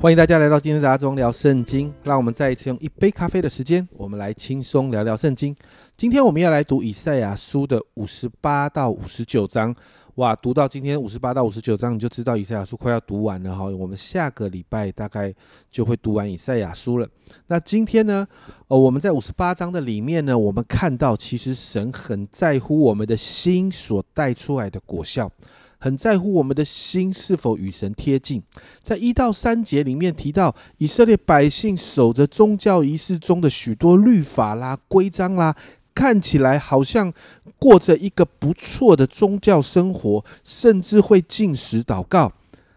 [0.00, 1.92] 欢迎大家来到今天的阿中聊圣经。
[2.04, 5.52] 让我们再一次用一杯咖啡的时间，我们来轻松聊聊圣经。
[5.96, 9.74] 今天我们要来读以赛亚书的五十八到五十九章。
[10.14, 13.64] 哇，读到今天五十八到五十九章，你就知道以赛亚书快要读完了哈。
[13.64, 15.34] 我们下个礼拜大概
[15.68, 17.08] 就会读完以赛亚书了。
[17.48, 18.24] 那今天呢，
[18.68, 25.28] 呃，我们在五十八章的里面呢，我们看到其实神很在乎我们的心所带出来的果效。
[25.78, 28.42] 很在乎我们的心是否与神贴近，
[28.82, 35.54] 在一到三节里面提到以色列百姓守着宗教仪式中的许多律法啦、规章啦，
[35.94, 37.12] 看起来好像
[37.58, 42.32] 过着一个不错的宗教生活，甚至会进食祷告。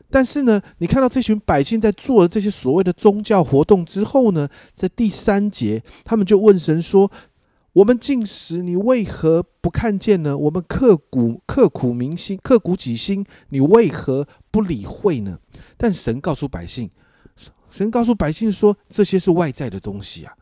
[0.09, 7.11] 但是呢，你看到这群百姓在做了这些所谓的宗教活动之后呢，在第三节，他们就问神说。
[7.73, 10.37] 我们进食，你为何不看见呢？
[10.37, 15.39] 我们刻骨刻苦铭心，刻骨己心，你为何不理会呢？
[15.77, 16.89] 但神告诉百姓，
[17.69, 20.33] 神告诉百姓说，这些是外在的东西啊。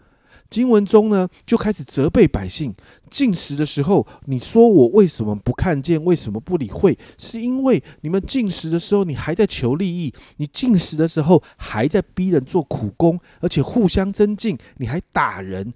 [0.49, 2.73] 经文中呢，就开始责备百姓
[3.11, 6.03] 进食的时候，你说我为什么不看见？
[6.03, 6.97] 为什么不理会？
[7.19, 15.71] 是因为你们进食的时候，你还在求利益；你进食的时候，还在逼人做苦工，而且互相增进，你还打人。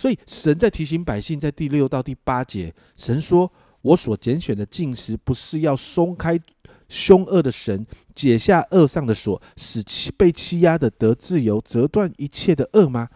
[0.00, 6.40] 所以神在提醒百姓，在第六到第八节，神说：“我所拣选的进食，不是要松开
[6.88, 13.10] 凶恶的神，解下恶上的锁，使欺被欺压的得自由，折断一切的恶吗？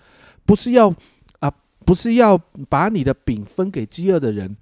[0.45, 0.95] 不是要
[1.39, 1.51] 啊，
[1.87, 2.37] 不是要
[2.69, 4.55] 把你的饼分给饥饿的人，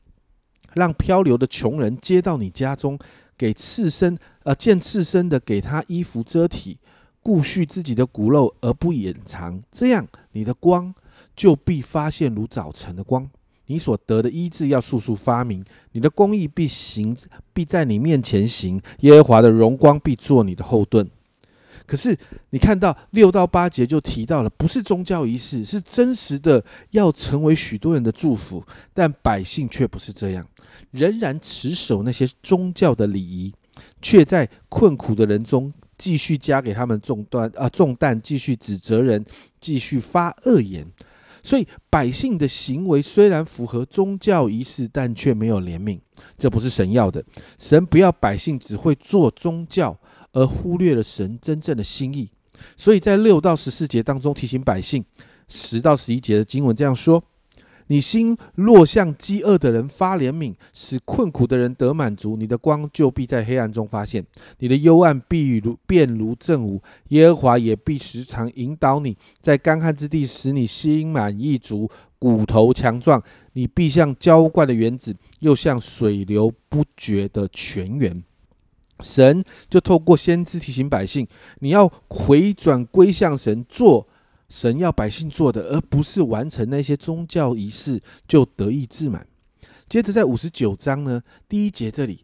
[0.74, 2.96] 让漂流的穷人接到你家中，
[3.36, 6.78] 给刺身呃见刺身的给他衣服遮体，
[7.20, 10.94] 顾恤自己的骨肉而不掩藏，这样你的光。”
[11.34, 13.28] 就必发现如早晨的光，
[13.66, 17.16] 你所得的医治要速速发明，你的公义必行，
[17.52, 21.08] 必在你面前行，耶和华的荣光必做你的后盾。
[21.84, 22.16] 可是
[22.50, 30.46] 你看到六到八节就提到了，不是宗教仪式，是真实的要成为许多人的祝福，但百姓却不是这样，
[30.92, 33.52] 仍然持守那些宗教的礼仪，
[34.00, 39.24] 却在困苦的人中继续加给他们重担啊重担，继续指责人，
[39.60, 40.86] 继续发恶言。
[41.42, 45.98] 所以百姓的行为虽然符合宗教仪式，但却没有怜悯，
[46.38, 47.24] 这不是神要的。
[47.58, 49.98] 神不要百姓只会做宗教，
[50.32, 52.30] 而忽略了神真正的心意。
[52.76, 55.04] 所以在六到十四节当中提醒百姓，
[55.48, 57.22] 十到十一节的经文这样说。
[57.88, 64.24] 你心若向饥饿的人发怜悯，使困苦的人得满足，你的光就必在黑暗中发现，
[64.58, 66.80] 你的幽暗必如变如正午。
[67.08, 73.22] 耶和华也必时常引导你，在干旱之地使你心满意足，骨头强壮。
[73.54, 78.22] 你必像浇灌的园子，又像水流不绝的泉源。
[79.00, 81.26] 神就透过先知提醒百姓，
[81.58, 84.06] 你要回转归向神，做。
[84.52, 87.98] 神要百姓做的，而不是完成那些宗教仪式
[88.28, 89.26] 就得意自满。
[89.88, 92.22] 接着在五十九章呢，第一节这里，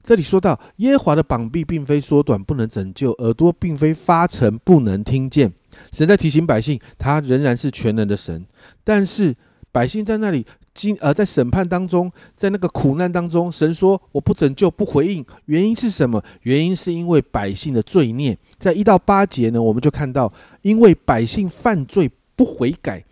[0.00, 5.52] 这里说到耶和华的膀臂并非缩短不能拯救，耳朵并非发沉不能听见。
[5.92, 8.46] 神在提醒百姓，他仍然是全能的神，
[8.84, 9.34] 但是
[9.72, 10.46] 百姓在那里。
[10.78, 16.22] 今呃，在审判当中，在那个苦难当中，神说我不拯救，不回应，原因是什么？
[16.42, 18.38] 原因是因为百姓的罪孽。
[18.60, 23.04] 在一到八节呢，我们就看到，因为百姓犯罪不悔改，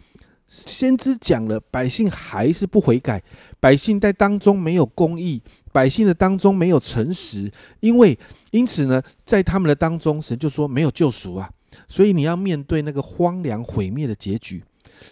[0.47, 3.21] 先知讲了，百姓还是不悔改，
[3.59, 7.51] 百姓在当中没有公义，百姓的当中没有诚实，
[7.81, 8.17] 因为
[8.53, 11.51] 因此呢，在他们的当中，神就说没有救赎啊，
[11.89, 14.63] 所以你要面对那个荒凉毁灭的结局。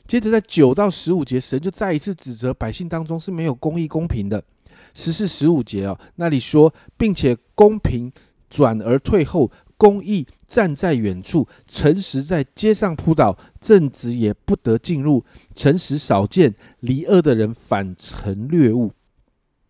[0.07, 4.43] 接着在九到十五节，神就再一次指责百姓当中是没有公义公平的。
[4.93, 8.13] 十四、十五节哦，那里说，并且公平
[8.49, 15.25] 转而退后，公义站在远处，诚实在街上扑倒，正直也不得进入，
[15.55, 18.93] 诚实少见，离恶的人反成掠物。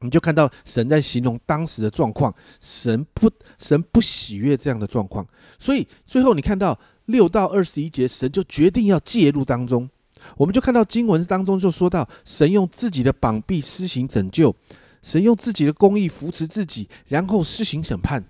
[0.00, 5.26] 你就看到神在形容当时的状况，神不神不喜悦这样的状况，
[5.58, 9.88] 所以最后你看到六到二十一节，神就决定要介入当中。
[10.36, 14.54] 我们就看到经文当中就说到，神用自己的膀臂施行拯救，
[15.02, 18.24] 神用自己的公义扶持自己，然后施行审判，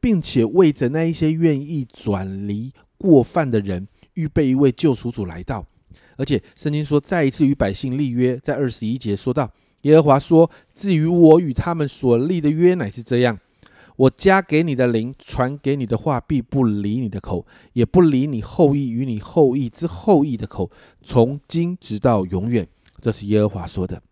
[0.00, 5.66] 并且为着那一些愿意转离过犯的人，预备一位救赎主来到。
[6.16, 9.50] 而且圣经说，再一次与百姓立约，在二十一节说到，
[9.82, 13.38] 耶和华说：“至于我与他们所立的约，乃是这样。”
[14.00, 17.44] 我加给你的灵，传给你的话，必不离你的口，
[17.74, 20.70] 也不离你后裔与你后裔之后裔的口，
[21.02, 22.66] 从今直到永远。
[22.98, 24.02] 这是耶和华说的。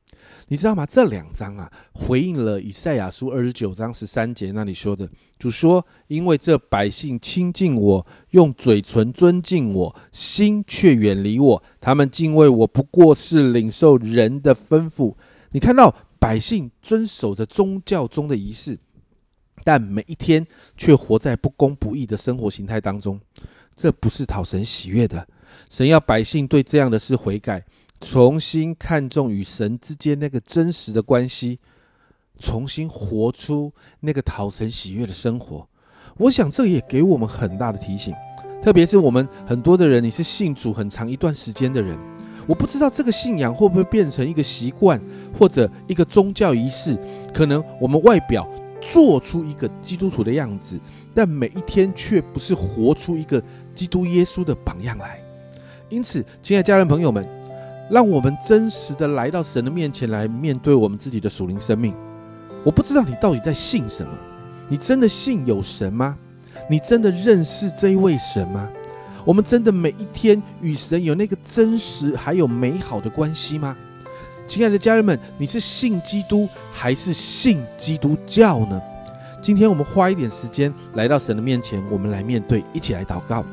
[0.48, 0.84] 你知道吗？
[0.84, 5.08] 这两章啊，回应了以赛亚书二十九章十三节那里说的，
[5.38, 11.62] 主说：“因为这百姓亲近我，用嘴唇尊敬我，心却远离我。
[11.80, 15.14] 他们敬畏我，不过是领受人的吩咐。”
[15.52, 18.78] 你看到百姓遵守着宗教中的仪式，
[19.64, 20.46] 但每一天
[20.76, 23.20] 却活在不公不义的生活形态当中，
[23.74, 25.26] 这不是讨神喜悦的。
[25.70, 27.64] 神要百姓对这样的事悔改。
[28.00, 31.58] 重新看重与神之间那个真实的关系，
[32.38, 35.66] 重新活出那个讨神喜悦的生活。
[36.16, 38.14] 我想这也给我们很大的提醒，
[38.62, 41.98] 特别是我们很多的人，你是信主很长一段时间的人，
[42.46, 45.00] 我不知道这个信仰会不会变成一个习惯
[45.36, 46.96] 或者一个宗教仪式。
[47.34, 48.48] 可能我们外表
[48.80, 50.78] 做出一个基督徒的样子，
[51.14, 53.42] 但每一天却不是活出一个
[53.74, 55.20] 基督耶稣的榜样来。
[55.88, 57.26] 因此，亲爱的家人朋友们。
[57.90, 61.94] 让我们真实的来到神的面前来面对我们自己的属灵生命。
[62.62, 64.12] 我不知道你到底在信什么？
[64.68, 66.18] 你真的信有神吗？
[66.68, 68.68] 你真的认识这一位神吗？
[69.24, 73.74] 我们真的每一天与神有那个真实还有美好的关系吗？
[74.48, 78.80] 亲爱的家人们，你是信基督还是信基督教呢？
[79.42, 83.44] 今天我们花一点时间来到神的面前，我们来面对，一起来祷告。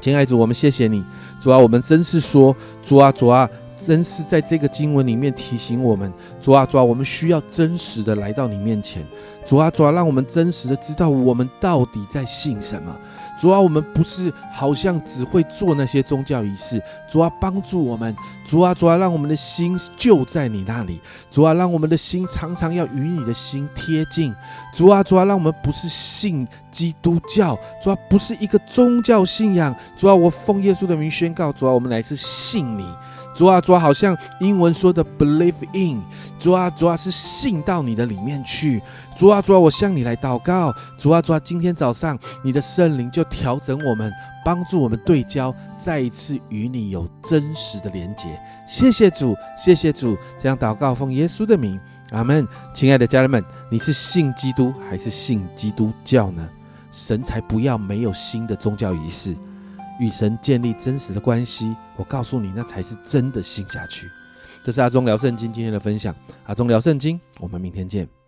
[0.00, 1.04] 亲爱的主，我们谢谢你，
[1.38, 3.48] 主啊，我们真是说，主啊，主啊，
[3.84, 6.10] 真是在这个经文里面提醒我们，
[6.40, 9.06] 主啊，主啊，我们需要真实的来到你面前，
[9.44, 12.96] 主啊，主啊，让我们真实的知道我们到底在信什么。
[13.36, 16.80] 主啊，我们不是好像只会做那些宗教仪式。
[17.08, 18.16] 主啊，帮助我们。
[18.44, 21.00] 主啊，主啊，让我们的心就在你那里。
[21.30, 24.34] 主啊，让我们的心常常要与你的心贴近。
[24.72, 27.58] 主啊，主啊，让我们不是信基督教。
[27.82, 29.74] 主啊，不是一个宗教信仰。
[29.96, 31.52] 主啊，我奉耶稣的名宣告。
[31.52, 32.86] 主啊，我们乃是信你。
[33.36, 36.02] 主啊，主啊，好像英文说的 believe in。
[36.38, 38.82] 主啊，主啊，是信到你的里面去。
[39.14, 40.74] 主啊，主啊，我向你来祷告。
[40.96, 44.10] 主啊，主啊，今天早上你的圣灵就调整我们，
[44.42, 48.40] 帮助我们对焦，再一次与你有真实的连结。
[48.66, 50.16] 谢谢主，谢谢主。
[50.38, 51.78] 这样祷告，奉耶稣的名，
[52.12, 52.48] 阿门。
[52.72, 56.48] 亲爱的家人们，你是信基督还是信基督教呢？
[56.90, 59.36] 神才不要没有新的宗教仪式。
[59.98, 64.10] 与神建立真实的关系，我告诉你，那才是真的信下去。
[64.62, 66.14] 这是阿忠聊圣经今天的分享，
[66.44, 68.25] 阿忠聊圣经，我们明天见。